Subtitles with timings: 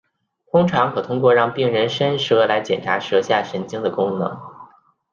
[0.49, 4.35] 通常可通过让病人伸舌来检查舌下神经的功能。